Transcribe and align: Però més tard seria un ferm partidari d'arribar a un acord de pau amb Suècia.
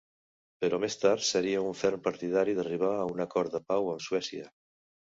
Però 0.63 0.79
més 0.83 0.97
tard 1.01 1.25
seria 1.27 1.61
un 1.67 1.77
ferm 1.83 2.03
partidari 2.09 2.57
d'arribar 2.63 2.93
a 2.97 3.07
un 3.15 3.25
acord 3.29 3.55
de 3.59 3.65
pau 3.71 3.95
amb 3.97 4.07
Suècia. 4.11 4.53